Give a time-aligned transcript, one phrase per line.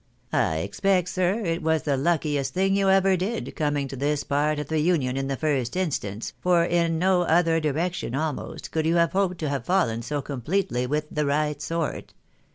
[0.33, 4.57] I expect, sir, it was the luckiest thing you ever did, coming to this part
[4.57, 8.95] of the Union in the first instance, for in no other direction, almost, could you
[8.95, 12.15] have hoped to have fallen so completely with the right sort.